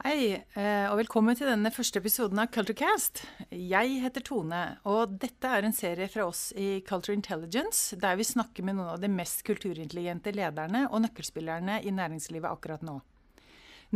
[0.00, 3.20] Hei, eh, og velkommen til denne første episoden av Culturecast.
[3.52, 8.24] Jeg heter Tone, og dette er en serie fra oss i Culture Intelligence, der vi
[8.24, 12.96] snakker med noen av de mest kulturintelligente lederne og nøkkelspillerne i næringslivet akkurat nå.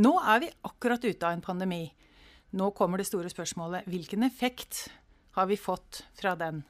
[0.04, 1.87] Nå er vi akkurat ute av en pandemi.
[2.52, 4.90] Nå kommer det store spørsmålet hvilken effekt
[5.38, 6.66] har vi fått fra den?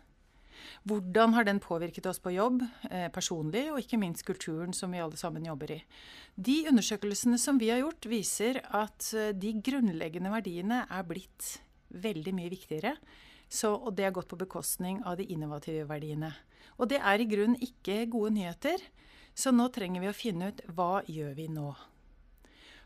[0.89, 5.03] Hvordan har den påvirket oss på jobb, eh, personlig, og ikke minst kulturen som vi
[5.03, 5.83] alle sammen jobber i?
[6.37, 11.59] De undersøkelsene som vi har gjort, viser at eh, de grunnleggende verdiene er blitt
[11.95, 12.97] veldig mye viktigere.
[13.49, 16.33] Så, og det har gått på bekostning av de innovative verdiene.
[16.79, 18.83] Og det er i grunnen ikke gode nyheter.
[19.35, 21.73] Så nå trenger vi å finne ut hva gjør vi nå.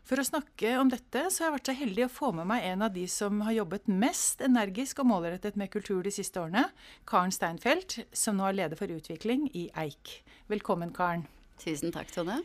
[0.09, 2.63] For å snakke om dette så har jeg vært så heldig å få med meg
[2.65, 6.63] en av de som har jobbet mest energisk og målrettet med kultur de siste årene,
[7.05, 10.15] Karen Steinfeld, som nå er leder for utvikling i Eik.
[10.49, 11.27] Velkommen, Karen.
[11.61, 12.39] Tusen takk, Tone.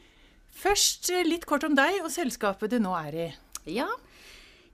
[0.52, 3.28] Først eh, litt kort om deg og selskapet du nå er i.
[3.78, 3.87] Ja,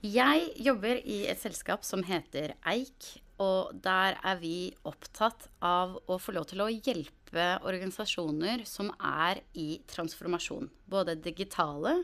[0.03, 3.13] jeg jobber i et selskap som heter Eik.
[3.41, 9.45] Og der er vi opptatt av å få lov til å hjelpe organisasjoner som er
[9.55, 10.67] i transformasjon.
[10.91, 11.95] Både digitale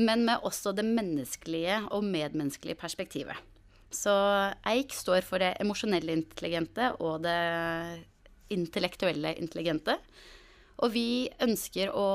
[0.00, 3.36] men med også det menneskelige og medmenneskelige perspektivet.
[3.90, 4.12] Så
[4.70, 7.38] Eik står for det emosjonelle intelligente og det
[8.54, 9.96] intellektuelle intelligente.
[10.80, 12.06] Og vi ønsker å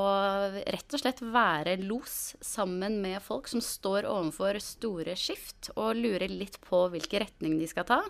[0.56, 6.32] rett og slett være los sammen med folk som står overfor store skift, og lurer
[6.32, 8.00] litt på hvilken retning de skal ta.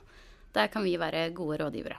[0.57, 1.99] Der kan vi være gode rådgivere.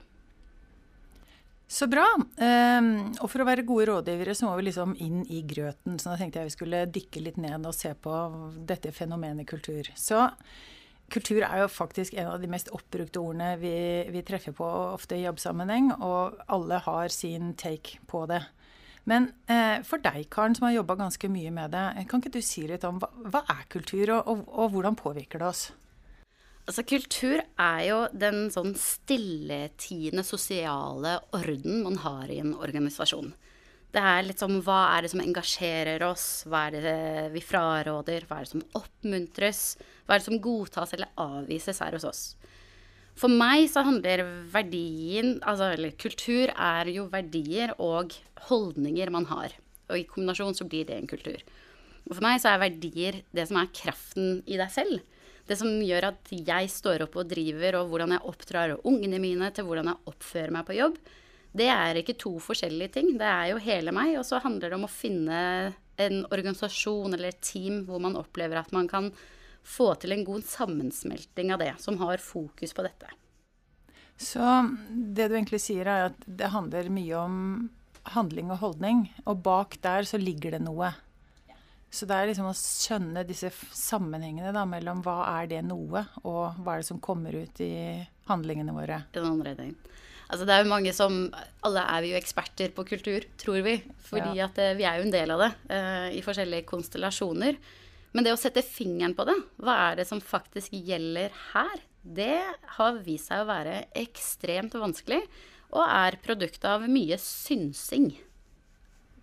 [1.68, 2.06] Så bra.
[2.16, 2.88] Um,
[3.20, 5.98] og for å være gode rådgivere så må vi liksom inn i grøten.
[6.00, 8.14] Så da tenkte jeg vi skulle dykke litt ned og se på
[8.70, 9.90] dette fenomenet kultur.
[10.00, 10.30] Så
[11.12, 13.74] kultur er jo faktisk en av de mest oppbrukte ordene vi,
[14.12, 18.42] vi treffer på ofte i jobbsammenheng, og alle har sin take på det.
[19.08, 22.42] Men eh, for deg, Karen, som har jobba ganske mye med det, kan ikke du
[22.44, 25.68] si litt om hva, hva er kultur, og, og, og hvordan påvirker det oss?
[26.68, 33.32] Altså, kultur er jo den sånn stilletiende sosiale orden man har i en organisasjon.
[33.96, 36.98] Det er litt som hva er det som engasjerer oss, hva er det
[37.32, 39.62] vi fraråder, hva er det som oppmuntres,
[40.04, 42.24] hva er det som godtas eller avvises her hos oss.
[43.18, 48.12] For meg så handler verdien, altså eller kultur er jo verdier og
[48.52, 49.56] holdninger man har.
[49.88, 51.40] Og i kombinasjon så blir det en kultur.
[52.06, 55.00] Og for meg så er verdier det som er kraften i deg selv
[55.48, 59.50] det som gjør at jeg står opp og driver, og hvordan jeg oppdrar ungene mine,
[59.56, 61.00] til hvordan jeg oppfører meg på jobb,
[61.58, 63.14] det er ikke to forskjellige ting.
[63.18, 64.18] Det er jo hele meg.
[64.20, 65.40] Og så handler det om å finne
[65.98, 69.10] en organisasjon eller et team hvor man opplever at man kan
[69.68, 73.10] få til en god sammensmelting av det, som har fokus på dette.
[74.18, 74.44] Så
[74.90, 77.42] det du egentlig sier, er at det handler mye om
[78.16, 79.04] handling og holdning.
[79.26, 80.94] Og bak der så ligger det noe.
[81.98, 86.60] Så det er liksom å skjønne disse sammenhengene da, mellom hva er det noe, og
[86.62, 87.72] hva er det som kommer ut i
[88.28, 89.00] handlingene våre.
[89.16, 89.74] Den andre ting.
[90.28, 91.18] Altså det er jo mange som
[91.66, 93.78] Alle er vi jo eksperter på kultur, tror vi.
[94.10, 94.50] Fordi ja.
[94.50, 97.58] at eh, vi er jo en del av det uh, i forskjellige konstellasjoner.
[98.14, 102.44] Men det å sette fingeren på det, hva er det som faktisk gjelder her, det
[102.78, 105.24] har vist seg å være ekstremt vanskelig.
[105.74, 108.12] Og er produktet av mye synsing.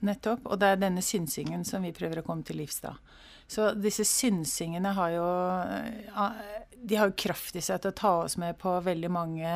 [0.05, 0.47] Nettopp.
[0.49, 2.95] Og det er denne synsingen som vi prøver å komme til livs da.
[3.51, 5.25] Så disse synsingene har jo
[5.69, 9.55] eh, De har jo kraft i seg til å ta oss med på veldig mange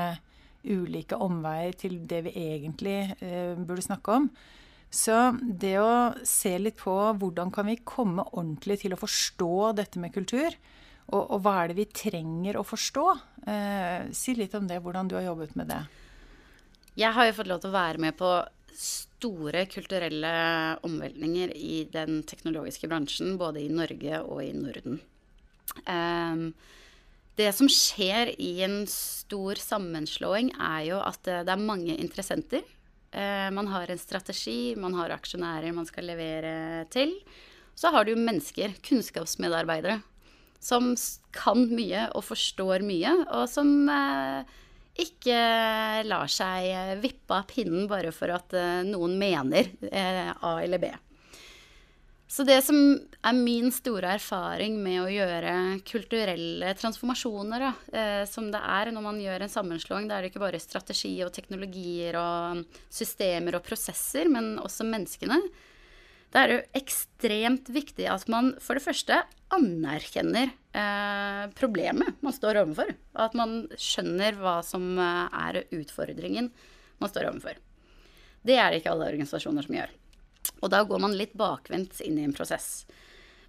[0.69, 4.29] ulike omveier til det vi egentlig eh, burde snakke om.
[4.91, 10.01] Så det å se litt på hvordan kan vi komme ordentlig til å forstå dette
[10.01, 10.55] med kultur,
[11.09, 13.07] og, og hva er det vi trenger å forstå?
[13.49, 15.83] Eh, si litt om det, hvordan du har jobbet med det.
[16.99, 18.33] Jeg har jo fått lov til å være med på
[18.77, 20.33] store kulturelle
[20.87, 25.01] omveltninger i den teknologiske bransjen, både i Norge og i Norden.
[25.85, 26.53] Um,
[27.39, 32.65] det som skjer i en stor sammenslåing, er jo at det er mange interessenter.
[33.15, 37.15] Uh, man har en strategi, man har aksjonærer man skal levere til.
[37.79, 40.01] Så har du mennesker, kunnskapsmedarbeidere,
[40.59, 40.91] som
[41.35, 44.43] kan mye og forstår mye, og som uh,
[44.99, 45.39] ikke
[46.09, 50.91] lar seg vippe av pinnen bare for at eh, noen mener eh, A eller B.
[52.29, 52.77] Så det som
[53.25, 55.53] er min store erfaring med å gjøre
[55.89, 60.43] kulturelle transformasjoner, da, eh, som det er når man gjør en sammenslåing, det er ikke
[60.43, 62.61] bare strategi og teknologier og
[62.93, 65.41] systemer og prosesser, men også menneskene.
[66.29, 69.23] Det er jo ekstremt viktig at man for det første
[69.55, 72.93] anerkjenner eh, problemet man står overfor.
[73.17, 76.51] Og at man skjønner hva som eh, er utfordringen
[76.99, 77.59] man står overfor.
[78.43, 79.93] Det er det ikke alle organisasjoner som gjør.
[80.63, 82.87] Og da går man litt bakvendt inn i en prosess.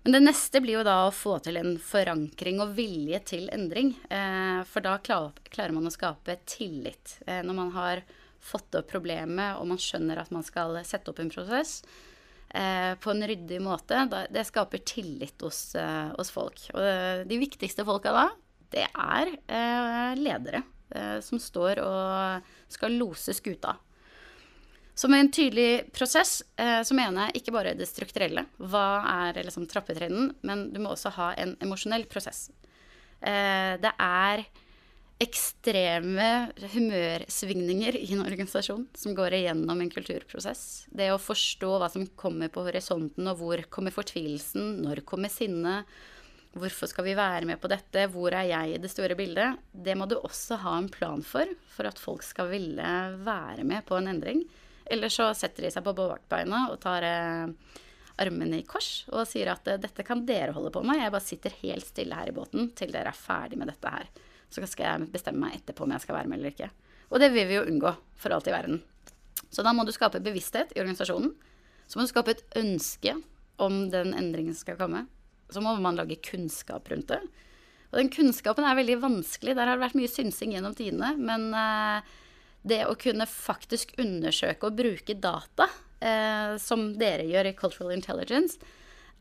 [0.03, 3.93] Men det neste blir jo da å få til en forankring og vilje til endring.
[4.09, 7.17] Eh, for da klarer man å skape tillit.
[7.27, 8.03] Eh, når man har
[8.39, 11.81] fått opp problemet og man skjønner at man skal sette opp en prosess
[12.49, 13.99] på en ryddig måte,
[14.33, 15.59] det skaper tillit hos,
[16.15, 16.63] hos folk.
[16.73, 18.23] Og de viktigste folka da,
[18.73, 19.29] det er
[20.17, 20.63] ledere
[21.21, 23.75] som står og skal lose skuta.
[24.99, 28.41] Så med en tydelig prosess eh, så mener jeg ikke bare det strukturelle.
[28.59, 30.33] Hva er liksom trappetrinn?
[30.43, 32.49] Men du må også ha en emosjonell prosess.
[33.23, 34.43] Eh, det er
[35.19, 36.27] ekstreme
[36.71, 40.85] humørsvingninger i en organisasjon som går igjennom en kulturprosess.
[40.95, 45.89] Det å forstå hva som kommer på horisonten, og hvor kommer fortvilelsen, når kommer sinnet,
[46.55, 49.97] hvorfor skal vi være med på dette, hvor er jeg i det store bildet, det
[49.99, 52.95] må du også ha en plan for, for at folk skal ville
[53.27, 54.45] være med på en endring.
[54.89, 57.75] Eller så setter de seg på bakbeina og tar eh,
[58.23, 61.27] armene i kors og sier at eh, dette kan dere holde på med, jeg bare
[61.27, 64.09] sitter helt stille her i båten til dere er ferdig med dette her.
[64.49, 66.69] Så skal jeg bestemme meg etterpå om jeg skal være med eller ikke.
[67.09, 68.81] Og det vil vi jo unngå for alt i verden.
[69.49, 71.33] Så da må du skape bevissthet i organisasjonen.
[71.89, 73.15] Så må du skape et ønske
[73.61, 75.05] om den endringen skal komme.
[75.49, 77.21] Så må man lage kunnskap rundt det.
[77.89, 79.55] Og den kunnskapen er veldig vanskelig.
[79.57, 81.15] Der har det vært mye synsing gjennom tidene.
[81.17, 82.11] Men eh,
[82.69, 88.59] det å kunne faktisk undersøke og bruke data, eh, som dere gjør i Cultural Intelligence,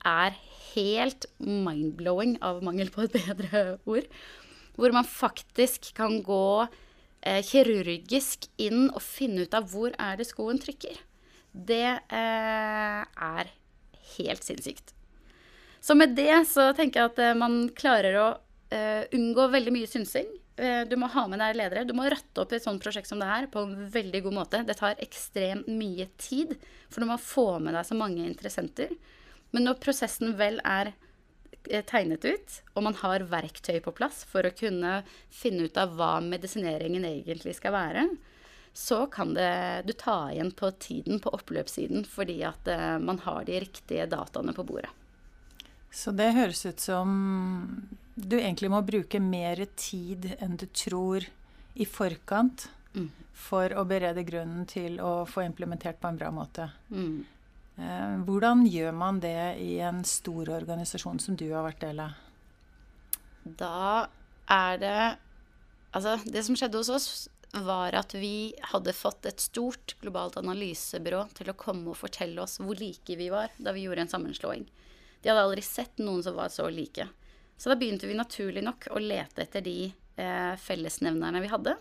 [0.07, 0.37] er
[0.75, 4.13] helt mind-blowing, av mangel på et bedre ord.
[4.79, 6.69] Hvor man faktisk kan gå
[7.21, 11.01] eh, kirurgisk inn og finne ut av hvor er det skoen trykker.
[11.53, 13.51] Det eh, er
[14.17, 14.95] helt sinnssykt.
[15.81, 18.29] Så med det så tenker jeg at eh, man klarer å
[18.75, 20.31] eh, unngå veldig mye synsing.
[20.59, 21.87] Eh, du må ha med deg ledere.
[21.87, 24.63] Du må ratte opp et sånt prosjekt som det her på en veldig god måte.
[24.67, 26.57] Det tar ekstremt mye tid,
[26.91, 28.95] for du må få med deg så mange interessenter.
[29.55, 30.93] Men når prosessen vel er
[31.91, 35.03] tegnet ut, og man har verktøy på plass for å kunne
[35.35, 38.07] finne ut av hva medisineringen egentlig skal være,
[38.79, 43.45] så kan det, du ta igjen på tiden på oppløpssiden fordi at uh, man har
[43.49, 44.93] de riktige dataene på bordet.
[45.91, 47.09] Så det høres ut som
[48.15, 51.25] du egentlig må bruke mer tid enn du tror
[51.75, 53.09] i forkant mm.
[53.35, 56.69] for å berede grunnen til å få implementert på en bra måte.
[56.93, 57.25] Mm.
[57.79, 62.19] Eh, hvordan gjør man det i en stor organisasjon som du har vært del av?
[63.45, 64.09] Da
[64.51, 65.01] er det
[65.89, 67.07] Altså, det som skjedde hos oss,
[67.65, 72.59] var at vi hadde fått et stort globalt analysebyrå til å komme og fortelle oss
[72.61, 74.67] hvor like vi var da vi gjorde en sammenslåing.
[75.23, 77.09] De hadde aldri sett noen som var så like.
[77.57, 81.79] Så da begynte vi naturlig nok å lete etter de eh, fellesnevnerne vi hadde.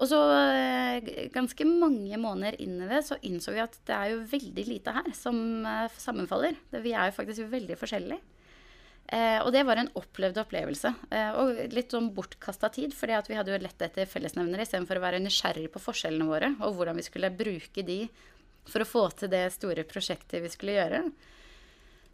[0.00, 4.22] Og så eh, ganske mange måneder inn det så innså vi at det er jo
[4.30, 6.56] veldig lite her som eh, sammenfaller.
[6.72, 8.20] Vi er jo faktisk veldig forskjellige.
[9.10, 10.92] Eh, og det var en opplevd opplevelse.
[11.10, 15.04] Eh, og litt sånn bortkasta tid, fordi vi hadde jo lett etter fellesnevnere istedenfor å
[15.04, 18.04] være nysgjerrig på forskjellene våre og hvordan vi skulle bruke de
[18.70, 21.02] for å få til det store prosjektet vi skulle gjøre.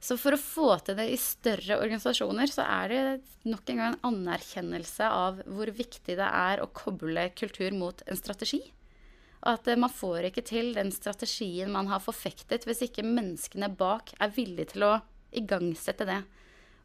[0.02, 3.02] Så for å få til det i større organisasjoner, så er det
[3.48, 8.18] nok en gang en anerkjennelse av hvor viktig det er å koble kultur mot en
[8.18, 8.60] strategi.
[9.46, 14.12] At eh, man får ikke til den strategien man har forfektet, hvis ikke menneskene bak
[14.20, 14.94] er villige til å
[15.36, 16.20] igangsette det.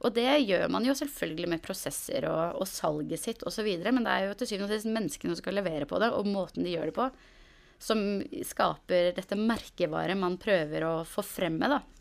[0.01, 4.13] Og det gjør man jo selvfølgelig med prosesser og, og salget sitt osv., men det
[4.15, 6.73] er jo til syvende og sist menneskene som skal levere på det, og måten de
[6.73, 7.09] gjør det på,
[7.81, 8.01] som
[8.45, 12.00] skaper dette merkevaret man prøver å få frem med, da.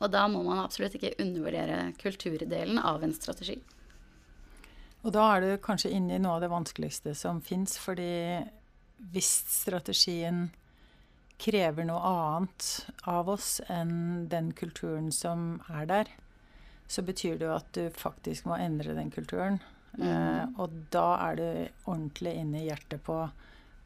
[0.00, 3.58] Og da må man absolutt ikke undervurdere kulturdelen av en strategi.
[5.00, 8.40] Og da er du kanskje inne i noe av det vanskeligste som fins, fordi
[9.12, 10.48] hvis strategien
[11.40, 12.66] krever noe annet
[13.08, 16.10] av oss enn den kulturen som er der,
[16.90, 19.60] så betyr det jo at du faktisk må endre den kulturen.
[19.96, 20.04] Mm.
[20.04, 21.46] Eh, og da er du
[21.86, 23.22] ordentlig inne i hjertet på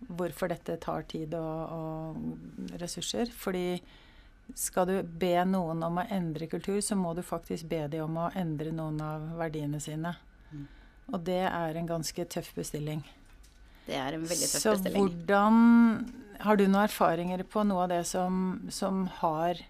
[0.08, 3.30] hvorfor dette tar tid og, og ressurser.
[3.30, 3.78] Fordi
[4.54, 8.20] skal du be noen om å endre kultur, så må du faktisk be dem om
[8.24, 10.14] å endre noen av verdiene sine.
[10.52, 10.64] Mm.
[11.12, 13.02] Og det er en ganske tøff bestilling.
[13.84, 14.94] Det er en veldig tøff så bestilling.
[14.94, 19.60] Så hvordan Har du noen erfaringer på noe av det som, som har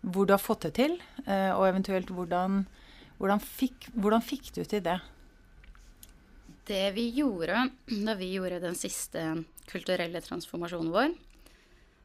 [0.00, 0.98] Hvor du har fått det til?
[1.24, 2.64] Eh, og eventuelt hvordan,
[3.18, 4.98] hvordan, fikk, hvordan fikk du til det?
[6.68, 7.68] Det vi gjorde
[8.06, 9.24] da vi gjorde den siste
[9.70, 11.14] kulturelle transformasjonen vår,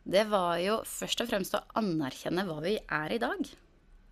[0.10, 3.50] det var jo først og fremst å anerkjenne hva vi er i dag.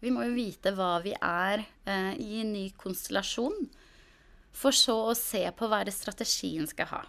[0.04, 3.66] Vi må jo vite hva vi er eh, i en ny konstellasjon,
[4.58, 7.04] for så å se på hva det strategien skal ha.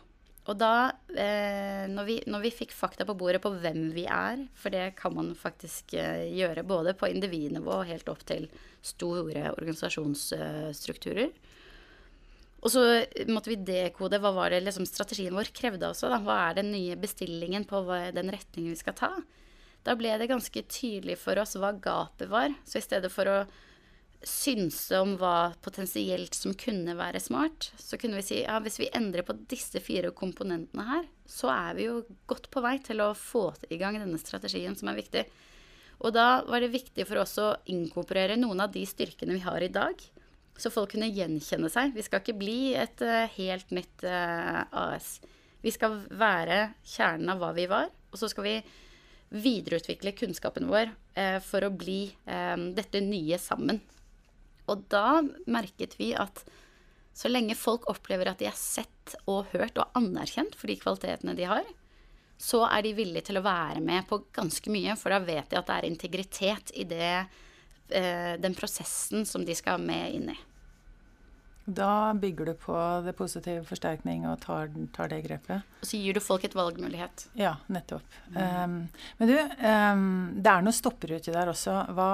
[0.49, 4.47] Og da, eh, når, vi, når, vi, fikk fakta på bordet på hvem vi er,
[4.57, 8.49] for det kan man faktisk eh, gjøre både på individnivå og helt opp til
[8.81, 11.29] store organisasjonsstrukturer.
[12.59, 12.83] Og så
[13.31, 16.11] måtte vi dekode hva var det liksom, strategien vår krevde også.
[16.11, 16.19] Da.
[16.25, 19.13] Hva er den nye bestillingen på hva, den retningen vi skal ta?
[19.87, 22.51] Da ble det ganske tydelig for oss hva gapet var.
[22.67, 23.39] Så i stedet for å
[24.27, 28.91] synse om hva potensielt som kunne være smart, så kunne vi si ja, hvis vi
[28.91, 33.13] endrer på disse fire komponentene her, så er vi jo godt på vei til å
[33.15, 35.23] få i gang denne strategien som er viktig.
[36.03, 39.63] Og da var det viktig for oss å inkorporere noen av de styrkene vi har
[39.63, 40.03] i dag,
[40.59, 41.95] så folk kunne gjenkjenne seg.
[41.95, 45.19] Vi skal ikke bli et uh, helt nytt eh, AS.
[45.63, 48.57] Vi skal være kjernen av hva vi var, og så skal vi
[49.35, 52.01] videreutvikle kunnskapen vår uh, for å bli
[52.75, 53.81] dette nye sammen.
[54.69, 56.43] Og da merket vi at
[57.19, 61.35] så lenge folk opplever at de er sett og hørt og anerkjent for de kvalitetene
[61.39, 61.67] de har,
[62.39, 65.59] så er de villige til å være med på ganske mye, for da vet de
[65.59, 67.47] at det er integritet i det, eh,
[67.89, 70.39] den prosessen som de skal med inn i.
[71.69, 75.67] Da bygger du på det positive forsterkning og tar, tar, det grepet.
[75.83, 77.27] Og så gir du folk et valgmulighet.
[77.37, 78.07] Ja, nettopp.
[78.33, 78.39] Mm.
[78.39, 78.77] Um,
[79.19, 80.07] men du, um,
[80.41, 81.83] det er noe stopper uti der også.
[81.93, 82.13] Hva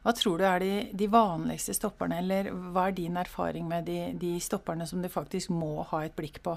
[0.00, 3.98] hva tror du er de, de, vanligste stopperne, eller hva er din erfaring med de,
[4.16, 6.54] de stopperne som du faktisk må ha et blikk på?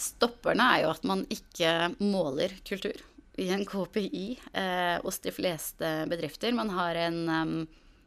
[0.00, 3.04] Stopperne er jo at man ikke måler kultur
[3.40, 6.52] i en KPI eh, hos de fleste bedrifter.
[6.54, 7.54] Man har en um,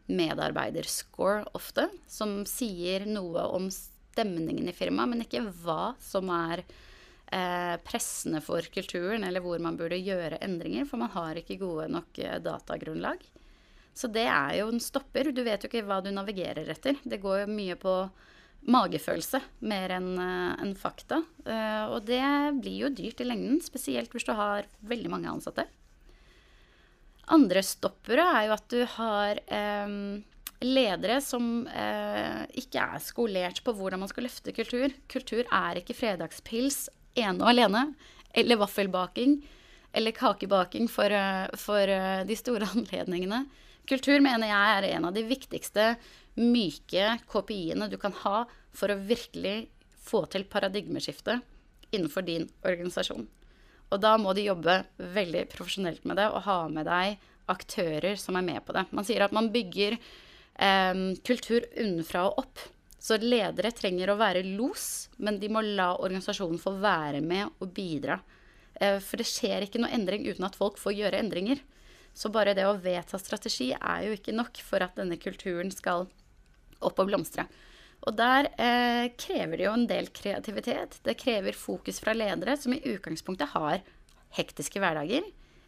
[0.08, 7.76] medarbeiderscore ofte, som sier noe om stemningen i firmaet, men ikke hva som er eh,
[7.84, 12.24] pressende for kulturen, eller hvor man burde gjøre endringer, for man har ikke gode nok
[12.24, 13.22] eh, datagrunnlag.
[13.98, 15.32] Så det er jo en stopper.
[15.34, 17.00] Du vet jo ikke hva du navigerer etter.
[17.04, 17.94] Det går jo mye på
[18.68, 21.22] magefølelse mer enn uh, en fakta.
[21.48, 22.24] Uh, og det
[22.60, 25.68] blir jo dyrt i lengden, spesielt hvis du har veldig mange ansatte.
[27.34, 29.96] Andre stoppere er jo at du har eh,
[30.64, 34.96] ledere som eh, ikke er skolert på hvordan man skal løfte kultur.
[35.12, 36.86] Kultur er ikke fredagspils
[37.20, 37.82] ene og alene,
[38.32, 39.42] eller vaffelbaking,
[39.92, 41.12] eller kakebaking for,
[41.60, 41.92] for
[42.32, 43.44] de store anledningene.
[43.92, 45.98] Kultur mener jeg er en av de viktigste
[46.40, 48.46] myke KPI-ene du kan ha
[48.78, 49.68] for å virkelig
[50.08, 51.40] få til paradigmeskifte
[51.92, 53.26] innenfor din organisasjon.
[53.88, 58.36] Og da må du jobbe veldig profesjonelt med det og ha med deg aktører som
[58.36, 58.84] er med på det.
[58.92, 62.66] Man sier at man bygger eh, kultur unnafra og opp.
[63.00, 67.72] Så ledere trenger å være los, men de må la organisasjonen få være med og
[67.72, 68.18] bidra.
[68.76, 71.62] Eh, for det skjer ikke noe endring uten at folk får gjøre endringer.
[72.18, 76.08] Så bare det å vedta strategi er jo ikke nok for at denne kulturen skal
[76.82, 77.46] opp og blomstre.
[78.06, 81.00] Og der eh, krever det jo en del kreativitet.
[81.04, 83.82] Det krever fokus fra ledere som i utgangspunktet har
[84.38, 85.26] hektiske hverdager.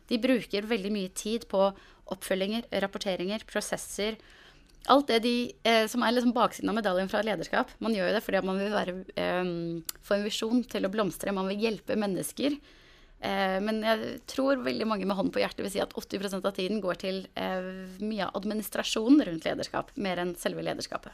[0.10, 1.70] De bruker veldig mye tid på
[2.10, 4.18] oppfølginger, rapporteringer, prosesser.
[4.90, 5.36] Alt det de,
[5.68, 7.74] eh, som er liksom baksiden av medaljen fra lederskap.
[7.84, 11.34] Man gjør jo det fordi man vil være, eh, få en visjon til å blomstre.
[11.36, 12.58] Man vil hjelpe mennesker.
[13.20, 16.56] Eh, men jeg tror veldig mange med hånden på hjertet vil si at 80% av
[16.56, 17.68] tiden går til eh,
[18.00, 21.12] mye administrasjon rundt lederskap, mer enn selve lederskapet.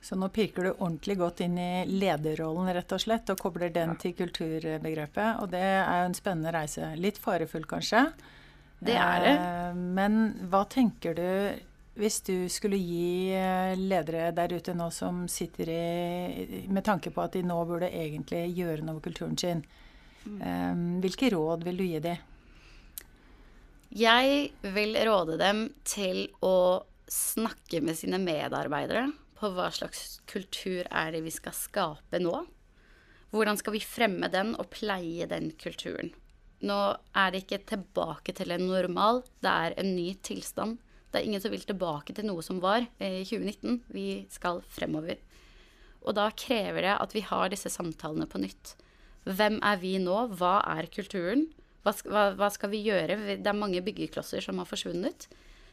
[0.00, 3.92] Så nå pirker du ordentlig godt inn i lederrollen, rett og slett, og kobler den
[4.00, 5.42] til kulturbegrepet.
[5.42, 6.94] Og det er jo en spennende reise.
[6.96, 8.06] Litt farefull, kanskje.
[8.80, 9.34] Det er det.
[9.34, 11.26] Eh, men hva tenker du
[12.00, 13.34] hvis du skulle gi
[13.76, 18.46] ledere der ute nå som sitter i Med tanke på at de nå burde egentlig
[18.56, 19.60] gjøre noe med kulturen sin.
[20.24, 21.00] Mm.
[21.02, 22.22] Hvilke råd vil du gi dem?
[23.90, 29.08] Jeg vil råde dem til å snakke med sine medarbeidere
[29.40, 32.34] på hva slags kultur er det vi skal skape nå.
[33.30, 36.12] Hvordan skal vi fremme den og pleie den kulturen?
[36.66, 36.78] Nå
[37.16, 40.76] er det ikke tilbake til en normal, det er en ny tilstand.
[41.10, 43.80] Det er ingen som vil tilbake til noe som var i 2019.
[43.90, 45.18] Vi skal fremover.
[46.04, 48.74] Og da krever det at vi har disse samtalene på nytt.
[49.26, 50.16] Hvem er vi nå?
[50.38, 51.48] Hva er kulturen?
[51.84, 53.16] Hva, skal vi gjøre?
[53.40, 55.26] Det er mange byggeklosser som har forsvunnet.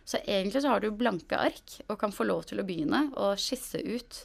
[0.07, 3.33] Så egentlig så har du blanke ark og kan få lov til å begynne å
[3.39, 4.21] skisse ut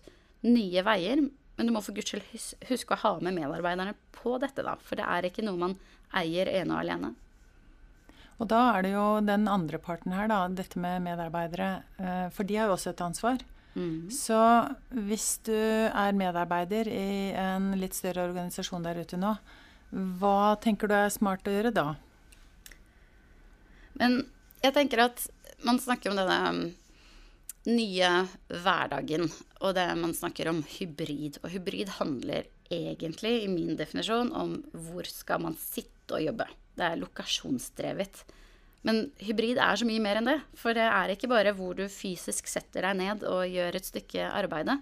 [0.47, 1.25] nye veier.
[1.57, 4.77] Men du må for guds skyld huske å ha med medarbeiderne på dette, da.
[4.79, 5.75] For det er ikke noe man
[6.15, 7.13] eier ene og alene.
[8.39, 11.73] Og da er det jo den andre parten her, da, dette med medarbeidere.
[11.99, 13.43] Eh, for de har jo også et ansvar.
[13.75, 14.11] Mm.
[14.13, 14.39] Så
[15.09, 19.35] hvis du er medarbeider i en litt større organisasjon der ute nå,
[20.21, 21.87] hva tenker du er smart å gjøre da?
[24.01, 24.23] Men
[24.63, 25.25] jeg tenker at
[25.67, 26.63] man snakker om denne um,
[27.71, 28.11] nye
[28.63, 29.29] hverdagen,
[29.63, 31.39] og det man snakker om hybrid.
[31.43, 36.49] Og hybrid handler egentlig, i min definisjon, om hvor skal man sitte og jobbe.
[36.77, 38.25] Det er lokasjonsdrevet.
[38.83, 40.39] Men hybrid er så mye mer enn det.
[40.59, 44.27] For det er ikke bare hvor du fysisk setter deg ned og gjør et stykke
[44.33, 44.81] arbeide.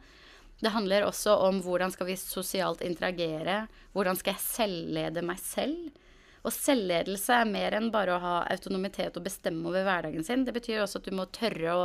[0.61, 3.65] Det handler også om hvordan skal vi sosialt interagere.
[3.93, 5.91] Hvordan skal jeg selvlede meg selv?
[6.41, 10.47] Og selvledelse er mer enn bare å ha autonomitet og bestemme over hverdagen sin.
[10.47, 11.85] Det betyr også at du må tørre å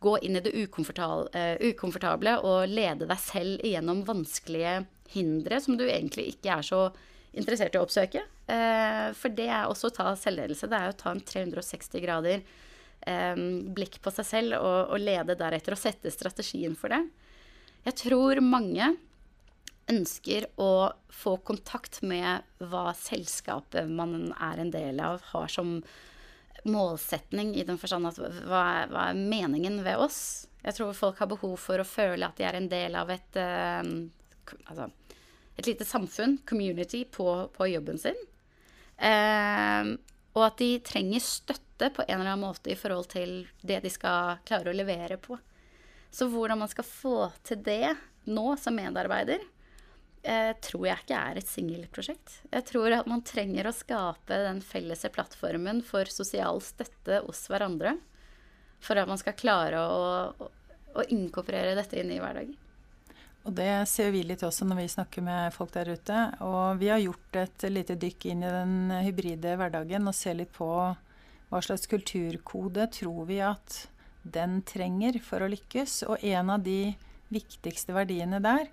[0.00, 4.78] gå inn i det uh, ukomfortable og lede deg selv igjennom vanskelige
[5.12, 6.86] hindre som du egentlig ikke er så
[7.36, 8.24] interessert i å oppsøke.
[8.48, 10.70] Uh, for det er også å ta selvledelse.
[10.70, 12.40] Det er å ta en 360 grader
[13.04, 13.44] um,
[13.76, 17.04] blikk på seg selv og, og lede deretter og sette strategien for det.
[17.84, 18.94] Jeg tror mange
[19.90, 25.80] ønsker å få kontakt med hva selskapet man er en del av, har som
[26.68, 30.20] målsetning, i den forstand at hva er, hva er meningen ved oss?
[30.60, 33.38] Jeg tror folk har behov for å føle at de er en del av et,
[33.40, 34.90] uh, altså,
[35.56, 38.18] et lite samfunn, community, på, på jobben sin.
[39.00, 39.96] Uh,
[40.36, 43.92] og at de trenger støtte på en eller annen måte i forhold til det de
[43.92, 45.38] skal klare å levere på.
[46.10, 47.16] Så hvordan man skal få
[47.46, 47.94] til det
[48.30, 49.40] nå som medarbeider,
[50.22, 52.38] eh, tror jeg ikke er et singelprosjekt.
[52.52, 57.96] Jeg tror at man trenger å skape den felles plattformen for sosial støtte hos hverandre.
[58.80, 60.50] For at man skal klare å,
[60.96, 62.56] å, inkorporere dette inn i hverdagen.
[63.48, 66.24] Og det ser vi litt også når vi snakker med folk der ute.
[66.44, 68.74] Og vi har gjort et lite dykk inn i den
[69.06, 70.68] hybride hverdagen og ser litt på
[71.50, 73.84] hva slags kulturkode tror vi at
[74.22, 76.02] den trenger for å lykkes.
[76.08, 76.92] Og en av de
[77.32, 78.68] viktigste verdiene der,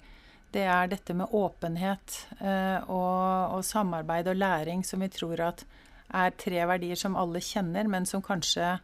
[0.56, 5.63] det er dette med åpenhet eh, og, og, samarbeid og læring, som vi tror at
[6.08, 8.77] er tre verdier som alle kjenner, men som kanskje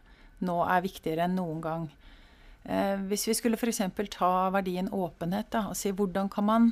[0.44, 1.86] nå er viktigere enn noen gang.
[2.64, 3.80] Eh, hvis vi skulle f.eks.
[4.12, 6.68] ta verdien åpenhet da, og si hvordan kan, man,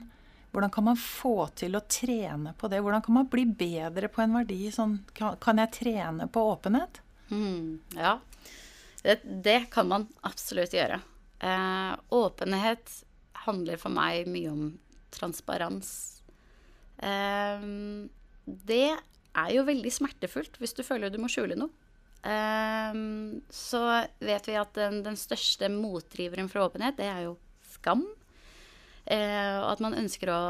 [0.52, 2.82] hvordan kan man få til å trene på det?
[2.84, 4.66] Hvordan kan man bli bedre på en verdi?
[4.74, 7.00] Sånn, kan, jeg trene på åpenhet?
[7.32, 8.18] Mm, ja,
[9.00, 11.00] det, det kan man absolutt gjøre.
[11.40, 12.92] Eh, åpenhet
[13.46, 14.64] handler for meg mye om
[15.12, 15.92] transparens.
[17.02, 18.08] Um,
[18.46, 21.72] det er jo veldig smertefullt hvis du føler du må skjule noe.
[22.22, 23.82] Um, så
[24.22, 27.38] vet vi at den, den, største motdriveren for åpenhet, det er jo
[27.74, 28.04] skam.
[29.02, 30.42] Og at man ønsker å,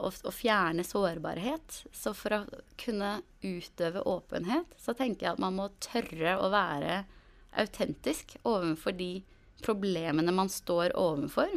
[0.00, 1.82] å, å, fjerne sårbarhet.
[1.92, 7.02] Så for å kunne utøve åpenhet, så tenker jeg at man må tørre å være
[7.60, 9.10] autentisk overfor de
[9.62, 11.52] problemene man står overfor.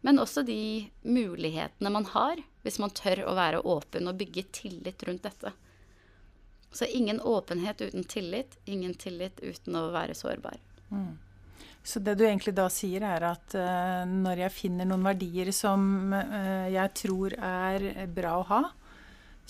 [0.00, 5.02] Men også de mulighetene man har, hvis man tør å være åpen og bygge tillit
[5.08, 5.52] rundt dette.
[6.72, 10.56] Så ingen åpenhet uten tillit, ingen tillit uten å være sårbar.
[10.88, 11.18] Mm.
[11.82, 16.12] Så det du egentlig da sier, er at uh, når jeg finner noen verdier som
[16.12, 18.62] uh, jeg tror er bra å ha,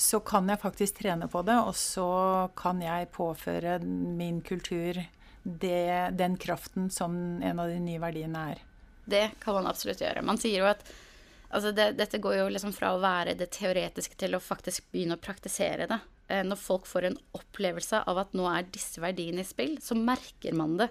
[0.01, 2.11] så kan jeg faktisk trene på det, og så
[2.57, 5.03] kan jeg påføre min kultur
[5.43, 8.63] det, den kraften som en av de nye verdiene er.
[9.11, 10.25] Det kan man absolutt gjøre.
[10.27, 10.85] Man sier jo at
[11.51, 15.19] altså det, dette går jo liksom fra å være det teoretiske til å faktisk begynne
[15.19, 16.01] å praktisere det.
[16.31, 19.99] Eh, når folk får en opplevelse av at nå er disse verdiene i spill, så
[19.99, 20.91] merker man det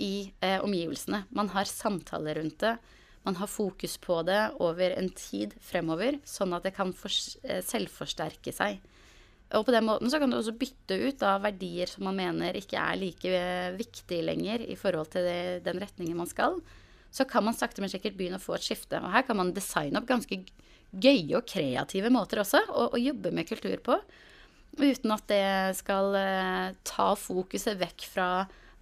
[0.00, 1.26] i eh, omgivelsene.
[1.36, 2.76] Man har samtaler rundt det.
[3.22, 8.54] Man har fokus på det over en tid fremover, sånn at det kan eh, selvforsterke
[8.54, 8.80] seg.
[9.52, 12.56] Og på den måten så kan du også bytte ut da, verdier som man mener
[12.56, 13.42] ikke er like
[13.76, 16.56] viktige lenger i forhold til det, den retningen man skal.
[17.12, 19.00] Så kan man sakte, men sikkert begynne å få et skifte.
[19.02, 20.40] Og her kan man designe opp ganske
[20.92, 23.98] gøye og kreative måter også å, jobbe med kultur på.
[24.80, 28.28] Uten at det skal eh, ta fokuset vekk fra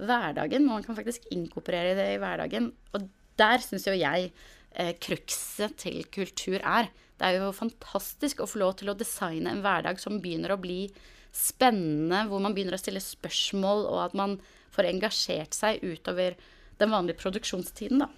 [0.00, 0.66] hverdagen.
[0.66, 2.70] Man kan faktisk inkorporere det i hverdagen.
[2.94, 3.08] Og
[3.40, 6.90] der syns jo jeg uh, cruxet til kultur er.
[7.20, 10.60] Det er jo fantastisk å få lov til å designe en hverdag som begynner å
[10.60, 10.86] bli
[11.36, 14.38] spennende, hvor man begynner å stille spørsmål, og at man
[14.74, 16.38] får engasjert seg utover
[16.80, 18.08] den vanlige produksjonstiden, da.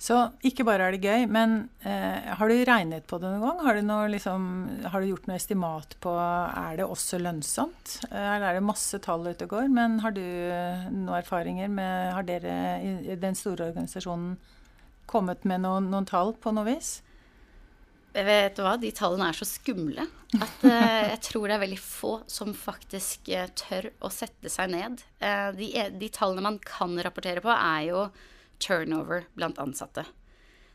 [0.00, 0.16] Så
[0.48, 3.58] ikke bare er det gøy, men eh, har du regnet på det noen gang?
[3.66, 4.46] Har du, noe, liksom,
[4.88, 7.98] har du, gjort noe estimat på Er det også lønnsomt?
[8.08, 9.68] Eller er det masse tall ute og går?
[9.68, 14.38] Men har du noen erfaringer med Har dere i den store organisasjonen
[15.10, 17.00] kommet med noen, noen tall på noe vis?
[18.10, 20.02] Vet du hva, de tallene er så skumle
[20.34, 24.72] at eh, jeg tror det er veldig få som faktisk eh, tør å sette seg
[24.72, 25.02] ned.
[25.22, 28.04] Uh, de, de, tallene man kan rapportere på, er jo
[28.62, 30.06] turnover blant ansatte.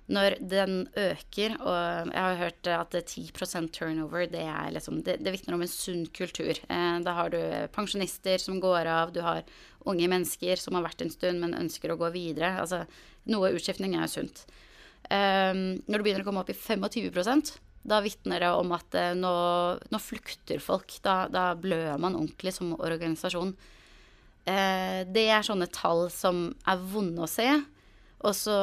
[0.06, 4.45] Når den øker, og jeg har hørt at 10% turnover, det,
[4.76, 6.54] liksom, det, det vitner om en sunn kultur.
[6.69, 7.39] da har du
[7.74, 9.41] pensjonister som går av, du har
[9.89, 12.54] unge mennesker som har vært en stund, men ønsker å gå videre.
[12.62, 12.84] Altså,
[13.34, 14.45] noe utskiftning er jo sunt.
[15.10, 17.52] Um, når du begynner å komme opp i 25%
[17.86, 19.34] Da vitner det om at eh, nå,
[19.93, 20.95] nå, flukter folk.
[21.06, 23.52] Da, da, blør man ordentlig som organisasjon.
[24.50, 27.45] Eh, det er sånne tall som er vonde å se.
[28.25, 28.57] Og så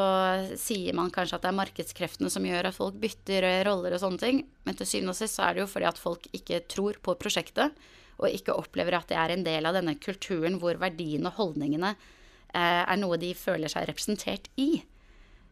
[0.59, 4.23] sier man kanskje at det er markedskreftene som gjør at folk bytter roller og sånne
[4.23, 4.41] ting.
[4.67, 7.15] Men til syvende og sist så er det jo fordi at folk ikke tror på
[7.21, 7.77] prosjektet,
[8.19, 11.95] og ikke opplever at det er en del av denne kulturen hvor verdiene og holdningene
[11.95, 14.83] eh, er noe de føler seg representert i.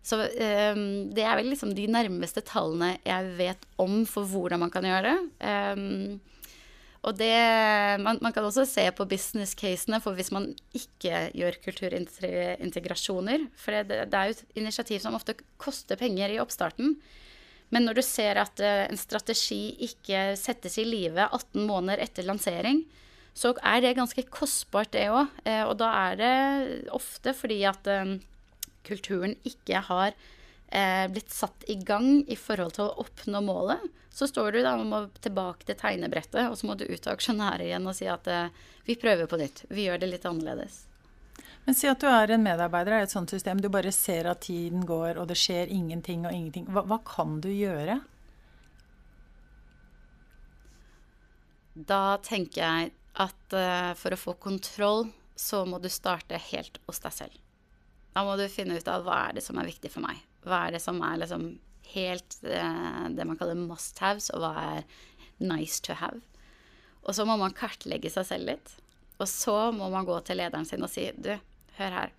[0.07, 0.83] Så eh,
[1.15, 5.15] det er vel liksom de nærmeste tallene jeg vet om for hvordan man kan gjøre
[5.15, 5.17] det.
[5.45, 6.21] Um,
[7.01, 7.33] og det
[8.05, 13.47] man, man, kan også se på business-casene for hvis man ikke gjør kulturintegrasjoner.
[13.57, 16.99] For det, det, er jo et initiativ som ofte koster penger i oppstarten.
[17.73, 22.27] Men når du ser at uh, en strategi ikke settes i live 18 måneder etter
[22.27, 22.83] lansering,
[23.33, 25.31] så er det ganske kostbart, det òg.
[25.47, 26.35] Eh, og da er det
[26.93, 28.17] ofte fordi at um,
[28.85, 30.17] kulturen ikke har
[30.71, 34.75] eh, blitt satt i gang i forhold til å oppnå målet, så står du da
[34.79, 38.09] og må tilbake til tegnebrettet, og så må du ut av aksjonærer igjen og si
[38.11, 38.55] at eh,
[38.87, 39.65] vi prøver på nytt.
[39.71, 40.85] Vi gjør det litt annerledes.
[41.67, 43.61] Men si at du er en medarbeider i et sånt system.
[43.61, 46.67] Du bare ser at tiden går, og det skjer ingenting og ingenting.
[46.73, 48.01] Hva, hva kan du gjøre?
[51.75, 55.07] Da tenker jeg at eh, for å få kontroll,
[55.37, 57.37] så må du starte helt hos deg selv.
[58.13, 60.19] Da må du finne ut av hva er det som er viktig for meg.
[60.45, 61.51] Hva er det som er liksom
[61.95, 64.85] helt eh, det man kaller must haves, og hva er
[65.41, 66.21] nice to have.
[67.03, 68.75] Og så må man kartlegge seg selv litt.
[69.21, 71.33] Og så må man gå til lederen sin og si du,
[71.77, 72.13] hør her,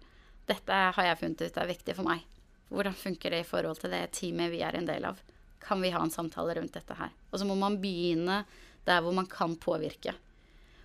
[0.50, 2.26] dette har jeg funnet ut er viktig for meg.
[2.72, 5.20] Hvordan funker det i forhold til det teamet vi er en del av?
[5.62, 7.14] Kan vi ha en samtale rundt dette her?
[7.32, 8.44] Og så må man begynne
[8.88, 10.14] der hvor man kan påvirke.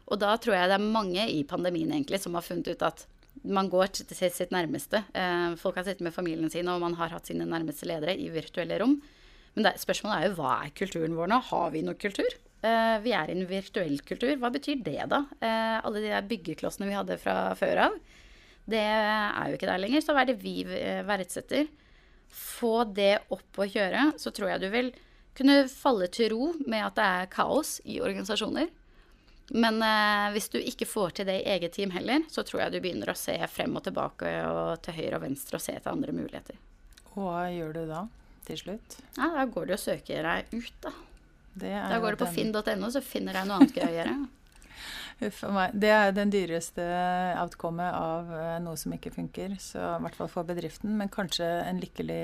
[0.07, 3.07] Og da tror jeg det er mange i pandemien egentlig som har funnet ut at
[3.49, 5.03] man går til sitt nærmeste.
[5.17, 8.29] Eh, folk har sittet med familien sin, og man har hatt sine nærmeste ledere i
[8.35, 8.99] virtuelle rom.
[9.57, 11.41] Men det, spørsmålet er jo hva er kulturen vår nå?
[11.51, 12.29] Har vi noe kultur?
[12.67, 14.35] Eh, vi er i en virtuell kultur.
[14.43, 15.23] Hva betyr det, da?
[15.41, 17.99] Eh, alle de der byggeklossene vi hadde fra før av,
[18.67, 20.03] det er jo ikke der lenger.
[20.03, 20.61] Så hva er det vi
[21.07, 21.69] verdsetter?
[22.37, 24.91] Få det opp å kjøre, så tror jeg du vil
[25.37, 28.73] kunne falle til ro med at det er kaos i organisasjoner.
[29.55, 32.75] Men eh, hvis du ikke får til det i eget team heller, så tror jeg
[32.75, 35.93] du begynner å se frem og tilbake og til høyre og venstre og se etter
[35.93, 36.59] andre muligheter.
[37.15, 38.07] Og hva gjør du da,
[38.49, 38.99] til slutt?
[39.19, 40.95] Ja, Da går du og søker deg ut, da.
[41.55, 44.17] da går du på finn.no, så finner jeg noe annet gøy å gjøre.
[45.83, 46.85] Det er den dyreste
[47.41, 49.57] outcomet av eh, noe som ikke funker.
[49.63, 51.49] Så i hvert fall for bedriften, men kanskje
[51.81, 52.23] lykkelig,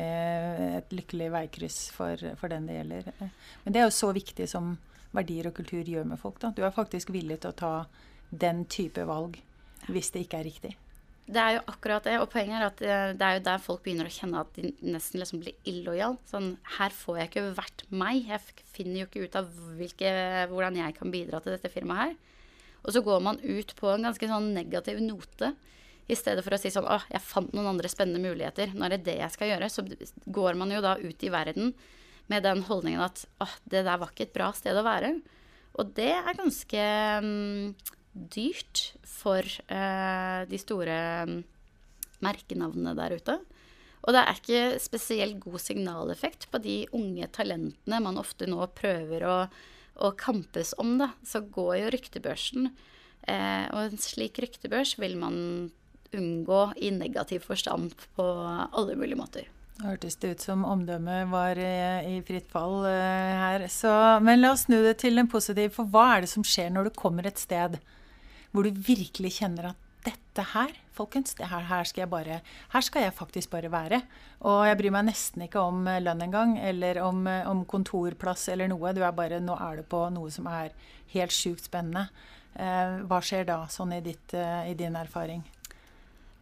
[0.83, 3.13] et lykkelig veikryss for, for den det gjelder.
[3.65, 4.75] Men det er jo så viktig som
[5.17, 6.41] verdier og kultur gjør med folk.
[6.43, 6.53] Da.
[6.57, 7.75] Du er faktisk villig til å ta
[8.33, 9.37] den type valg
[9.91, 10.73] hvis det ikke er riktig.
[11.33, 12.17] Det er jo akkurat det.
[12.21, 14.73] Og poenget er at eh, det er jo der folk begynner å kjenne at de
[14.83, 16.19] nesten liksom blir illojale.
[16.29, 18.27] Sånn her får jeg ikke vært meg.
[18.29, 20.13] Jeg finner jo ikke ut av hvilke,
[20.51, 22.17] hvordan jeg kan bidra til dette firmaet her.
[22.83, 25.53] Og så går man ut på en ganske sånn negativ note.
[26.11, 28.75] I stedet for å si sånn å, jeg fant noen andre spennende muligheter.
[28.75, 29.71] Nå er det det jeg skal gjøre.
[29.71, 29.87] Så
[30.27, 31.71] går man jo da ut i verden
[32.33, 35.15] med den holdningen at åh, det der var ikke et bra sted å være.
[35.81, 36.85] Og det er ganske
[37.25, 37.73] um,
[38.13, 41.41] dyrt for uh, de store um,
[42.25, 43.39] merkenavnene der ute.
[44.03, 49.27] Og det er ikke spesielt god signaleffekt på de unge talentene man ofte nå prøver
[49.29, 49.37] å,
[50.03, 51.13] å kampes om, da.
[51.27, 52.73] Så går jo ryktebørsen.
[53.31, 55.37] Eh, og en slik ryktebørs vil man
[56.13, 59.47] unngå i negativ forstand på alle mulige måter.
[59.81, 63.65] Hørtes det ut som omdømmet var i, fritt fall uh, her.
[63.73, 63.91] Så,
[64.23, 65.73] men la oss snu det til en positiv.
[65.79, 67.81] For hva er det som skjer når du kommer et sted
[68.53, 72.41] hvor du virkelig kjenner at dette her, folkens, det her, her, skal jeg bare,
[72.75, 74.03] her skal jeg faktisk bare være.
[74.49, 78.49] Og jeg bryr meg nesten ikke om eh, lønn engang, eller om, eh, om, kontorplass
[78.53, 78.93] eller noe.
[78.93, 80.75] Du er bare, nå er du på noe som er
[81.15, 82.09] helt sjukt spennende.
[82.53, 85.41] Hva skjer da, sånn i, ditt, i din erfaring?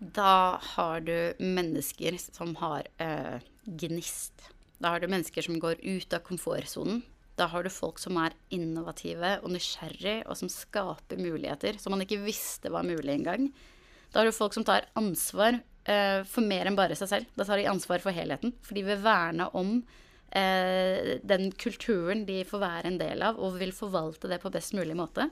[0.01, 4.47] Da har du mennesker som har eh, gnist.
[4.81, 7.03] Da har du mennesker som går ut av komfortsonen.
[7.37, 12.05] Da har du folk som er innovative og nysgjerrig, og som skaper muligheter som man
[12.05, 13.51] ikke visste var mulig engang.
[14.11, 17.31] Da har du folk som tar ansvar eh, for mer enn bare seg selv.
[17.37, 18.57] Da tar de ansvar for helheten.
[18.65, 19.77] For de vil verne om
[20.33, 24.77] eh, den kulturen de får være en del av, og vil forvalte det på best
[24.77, 25.29] mulig måte.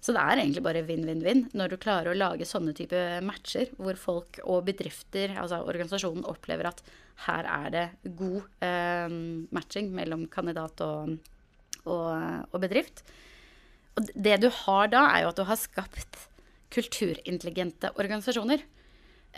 [0.00, 3.98] Så det er egentlig bare vinn-vinn-vinn når du klarer å lage sånne type matcher hvor
[4.00, 6.80] folk og bedrifter, altså organisasjonen, opplever at
[7.26, 7.84] her er det
[8.16, 9.12] god eh,
[9.52, 11.18] matching mellom kandidat og,
[11.84, 12.08] og,
[12.48, 13.04] og, bedrift.
[14.00, 16.24] Og det du har da, er jo at du har skapt
[16.72, 18.64] kulturintelligente organisasjoner.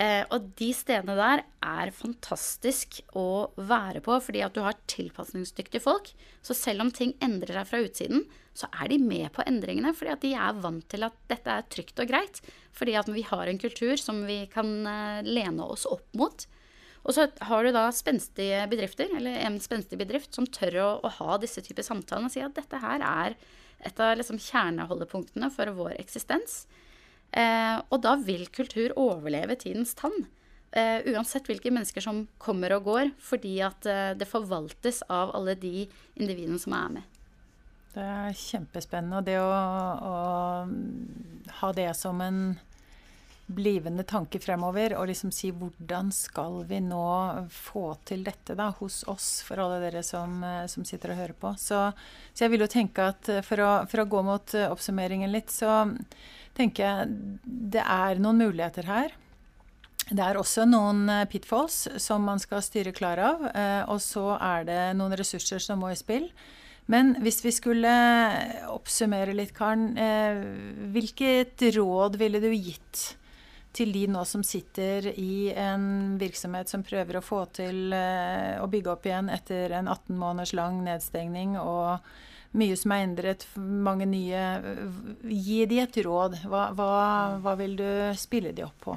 [0.01, 5.85] Eh, og de stedene der er fantastisk å være på, fordi at du har tilpasningsdyktige
[5.85, 6.09] folk.
[6.41, 8.25] Så selv om ting endrer seg fra utsiden,
[8.57, 9.93] så er de med på endringene.
[9.97, 12.41] Fordi at de er vant til at dette er trygt og greit.
[12.73, 16.47] Fordi at vi har en kultur som vi kan eh, lene oss opp mot.
[17.03, 21.11] Og så har du da spenstige bedrifter, eller en spenstig bedrift, som tør å, å
[21.19, 23.35] ha disse typer samtaler og si at dette her er
[23.83, 26.63] et av liksom kjerneholdepunktene for vår eksistens.
[27.33, 30.27] Eh, og da vil kultur overleve tidens tann.
[30.73, 35.57] Eh, uansett hvilke mennesker som kommer og går, fordi at eh, det forvaltes av alle
[35.57, 37.18] de individene som er med.
[37.92, 39.21] Det er kjempespennende.
[39.21, 40.14] Og det å, å
[41.61, 42.45] ha det som en
[43.55, 47.07] blivende tanke fremover, og liksom si hvordan skal vi nå
[47.53, 51.55] få til dette da, hos oss, for alle dere som, som sitter og hører på.
[51.61, 51.85] Så,
[52.33, 55.85] så, jeg vil jo tenke at for å, for å gå mot oppsummeringen litt, så
[56.57, 59.17] tenker jeg det er noen muligheter her.
[60.11, 63.47] Det er også noen eh, pitfalls som man skal styre klar av.
[63.53, 66.29] Eh, og så er det noen ressurser som må i spill.
[66.91, 67.93] Men hvis vi skulle
[68.73, 69.93] oppsummere litt, Karen.
[69.97, 70.43] Eh,
[70.93, 73.12] hvilket råd ville du gitt
[73.73, 78.93] til de nå som sitter i en virksomhet som prøver å få til å bygge
[78.93, 82.05] opp igjen etter en 18 måneders lang nedstengning og
[82.59, 84.43] mye som er endret, mange nye
[85.25, 86.37] Gi de et råd.
[86.45, 86.91] Hva, hva,
[87.41, 87.89] hva vil du
[88.21, 88.97] spille de opp på?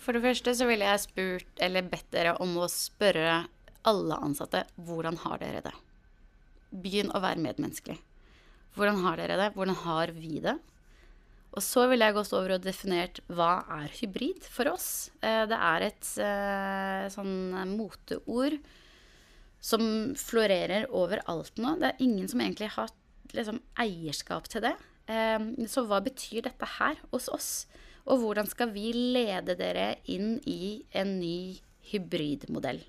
[0.00, 3.42] For det første så ville jeg spurt, eller bedt dere om å spørre
[3.88, 5.74] alle ansatte hvordan har dere det?
[6.70, 7.98] Begynn å være medmenneskelig.
[8.78, 9.50] Hvordan har dere det?
[9.56, 10.56] Hvordan har vi det?
[11.50, 15.10] Og så ville jeg gått over og definert hva er hybrid for oss.
[15.18, 18.60] Eh, det er et eh, sånn moteord
[19.60, 19.82] som
[20.16, 21.74] florerer overalt nå.
[21.80, 22.92] Det er ingen som egentlig har
[23.34, 24.76] liksom, eierskap til det.
[25.10, 27.50] Ehm, så hva betyr dette her hos oss?
[28.08, 31.60] Og hvordan skal vi lede dere inn i en ny
[31.90, 32.80] hybridmodell?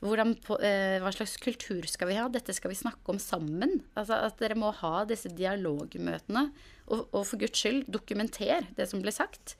[0.00, 0.32] Hvordan,
[0.64, 2.24] eh, hva slags kultur skal vi ha?
[2.32, 3.82] Dette skal vi snakke om sammen.
[3.92, 6.46] Altså At dere må ha disse dialogmøtene.
[6.88, 9.58] Og, og for guds skyld, dokumenter det som blir sagt.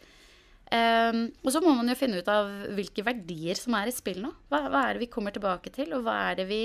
[0.70, 4.22] Um, og så må man jo finne ut av hvilke verdier som er i spill
[4.22, 4.30] nå.
[4.48, 6.62] Hva, hva, er det vi kommer tilbake til, og hva er det vi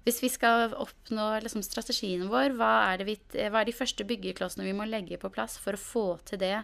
[0.00, 4.64] Hvis vi skal oppnå liksom, strategien vår, hva er, vi, hva er, de første byggeklossene
[4.64, 6.62] vi må legge på plass for å få til det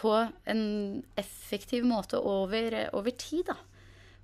[0.00, 0.14] på
[0.48, 3.58] en effektiv måte over, over tid, da.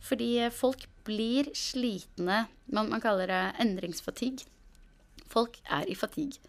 [0.00, 2.46] Fordi folk blir slitne.
[2.72, 4.48] Man, man kaller det endringsfatigue.
[5.32, 6.40] Folk er i fatigue.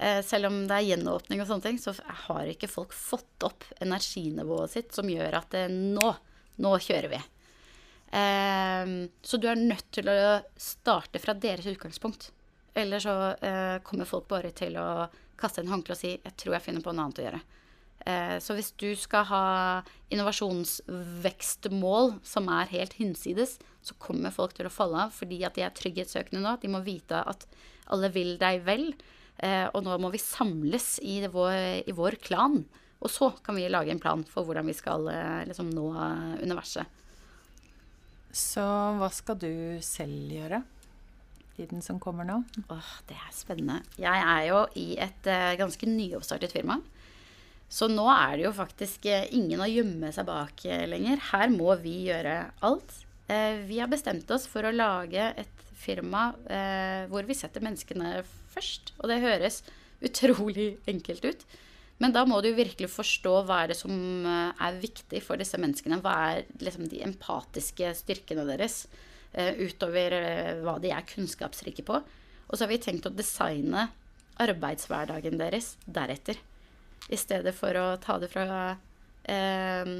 [0.00, 1.92] Eh, selv om det er gjenåpning og sånne ting, så
[2.26, 6.14] har ikke folk fått opp energinivået sitt som gjør at det, nå,
[6.64, 7.20] nå kjører vi.
[8.16, 12.30] Eh, så du er nødt til å starte fra deres utgangspunkt.
[12.72, 15.06] Eller så eh, kommer folk bare til å
[15.40, 17.44] kaste en håndkle og si 'jeg tror jeg finner på noe annet å gjøre'.
[18.00, 24.72] Så hvis du skal ha innovasjonsvekstmål som er helt hinsides, så kommer folk til å
[24.72, 26.56] falle av fordi at de er trygghetssøkende nå.
[26.62, 27.46] De må vite at
[27.92, 28.90] alle vil deg vel.
[29.40, 32.62] Eh, og nå må vi samles i vår, i vår, klan.
[33.00, 35.86] Og så kan vi lage en plan for hvordan vi skal eh, liksom, nå
[36.42, 36.98] universet.
[38.36, 38.62] Så
[39.00, 40.60] hva skal du selv gjøre?
[41.56, 42.36] Tiden som kommer nå?
[42.70, 43.80] Åh, det er spennende.
[43.98, 45.26] Jeg er jo i et
[45.58, 46.78] ganske nyoppstartet firma.
[47.70, 51.20] Så nå er det jo faktisk ingen å gjemme seg bak lenger.
[51.30, 52.96] Her må vi gjøre alt.
[53.68, 56.32] vi har bestemt oss for å lage et firma
[57.12, 58.90] hvor vi setter menneskene først.
[58.98, 59.62] Og det høres
[60.08, 61.46] utrolig enkelt ut.
[62.00, 63.92] Men da må du virkelig forstå hva er det som
[64.24, 66.00] eh, er viktig for disse menneskene.
[66.00, 68.86] Hva er liksom de empatiske styrkene deres
[69.30, 70.10] utover
[70.64, 72.00] hva de er kunnskapsrike på.
[72.48, 73.86] Og så har vi tenkt å designe
[74.42, 76.40] arbeidshverdagen deres deretter.
[77.10, 78.76] I stedet for å ta det fra
[79.26, 79.92] eh,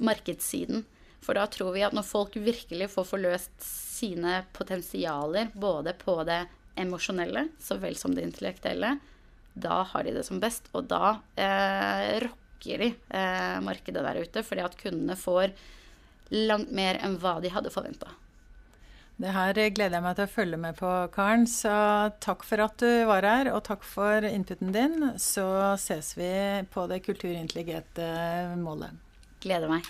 [0.00, 0.84] markedssiden.
[1.24, 6.42] For da tror vi at når folk virkelig får forløst sine potensialer, både på det
[6.80, 8.96] emosjonelle så vel som det intellektuelle,
[9.54, 10.68] da har de det som best.
[10.74, 15.54] Og da eh, rocker de eh, markedet der ute, fordi at kundene får
[16.34, 18.10] langt mer enn hva de hadde forventa.
[19.14, 21.44] Det her gleder jeg meg til å følge med på, Karen.
[21.46, 21.74] Så
[22.24, 25.12] takk for at du var her, og takk for inputen din.
[25.22, 25.46] Så
[25.78, 26.32] ses vi
[26.74, 28.08] på det kulturintelligente
[28.58, 28.98] målet.
[29.44, 29.86] Gleder meg.